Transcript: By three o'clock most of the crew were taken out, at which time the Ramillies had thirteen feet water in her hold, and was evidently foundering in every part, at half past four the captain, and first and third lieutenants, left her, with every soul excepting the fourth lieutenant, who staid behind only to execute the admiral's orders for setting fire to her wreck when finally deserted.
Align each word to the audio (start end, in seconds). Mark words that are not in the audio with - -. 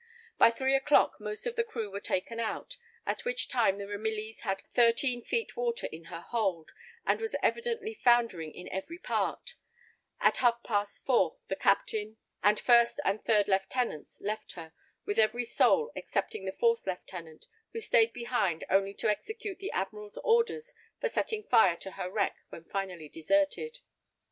By 0.39 0.49
three 0.49 0.75
o'clock 0.75 1.17
most 1.19 1.45
of 1.45 1.55
the 1.55 1.63
crew 1.63 1.91
were 1.91 1.99
taken 1.99 2.39
out, 2.39 2.77
at 3.05 3.23
which 3.23 3.47
time 3.47 3.77
the 3.77 3.85
Ramillies 3.85 4.39
had 4.39 4.63
thirteen 4.71 5.21
feet 5.23 5.55
water 5.55 5.85
in 5.91 6.05
her 6.05 6.21
hold, 6.21 6.71
and 7.05 7.21
was 7.21 7.35
evidently 7.43 7.93
foundering 8.03 8.51
in 8.51 8.67
every 8.69 8.97
part, 8.97 9.53
at 10.19 10.37
half 10.37 10.63
past 10.63 11.05
four 11.05 11.37
the 11.49 11.55
captain, 11.55 12.17
and 12.41 12.59
first 12.59 12.99
and 13.05 13.23
third 13.23 13.47
lieutenants, 13.47 14.19
left 14.21 14.53
her, 14.53 14.73
with 15.05 15.19
every 15.19 15.45
soul 15.45 15.91
excepting 15.95 16.45
the 16.45 16.57
fourth 16.59 16.87
lieutenant, 16.87 17.45
who 17.71 17.79
staid 17.79 18.11
behind 18.11 18.63
only 18.71 18.95
to 18.95 19.07
execute 19.07 19.59
the 19.59 19.69
admiral's 19.69 20.17
orders 20.23 20.73
for 20.99 21.09
setting 21.09 21.43
fire 21.43 21.75
to 21.77 21.91
her 21.91 22.09
wreck 22.09 22.37
when 22.49 22.63
finally 22.63 23.07
deserted. 23.07 23.81